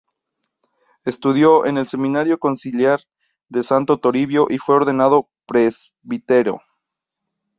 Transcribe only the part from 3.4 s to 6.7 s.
de Santo Toribio y fue ordenado presbítero.